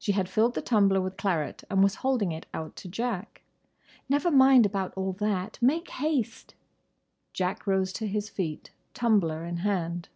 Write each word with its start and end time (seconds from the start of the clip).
She 0.00 0.10
had 0.10 0.28
filled 0.28 0.54
the 0.54 0.60
tumbler 0.60 1.00
with 1.00 1.16
claret 1.16 1.62
and 1.70 1.80
was 1.80 1.94
holding 2.02 2.32
it 2.32 2.46
out 2.52 2.74
to 2.74 2.88
Jack. 2.88 3.42
"Never 4.08 4.28
mind 4.28 4.66
about 4.66 4.92
all 4.96 5.12
that. 5.20 5.56
Make 5.62 5.88
haste." 5.88 6.56
Jack 7.32 7.64
rose 7.64 7.92
to 7.92 8.08
his 8.08 8.28
feet, 8.28 8.72
tumbler 8.92 9.44
in 9.44 9.58
hand. 9.58 10.08